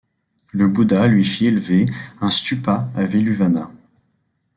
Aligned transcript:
Le 0.51 0.67
Bouddha 0.67 1.05
lui 1.05 1.23
fit 1.23 1.45
élever 1.45 1.85
un 2.21 2.31
stupa 2.31 2.89
à 2.95 3.05
Veluvana. 3.05 3.69